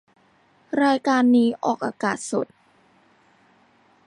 [0.83, 2.47] รายการนี้ออกอากาศสด